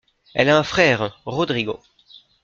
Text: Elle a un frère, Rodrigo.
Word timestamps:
Elle 0.33 0.49
a 0.49 0.57
un 0.57 0.63
frère, 0.63 1.21
Rodrigo. 1.25 1.79